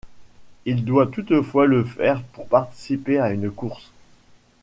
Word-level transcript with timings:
Il 0.65 0.83
doit 0.83 1.05
toutefois 1.05 1.67
le 1.67 1.83
faire 1.83 2.23
pour 2.23 2.47
participer 2.47 3.19
à 3.19 3.29
une 3.29 3.51
course. 3.51 3.91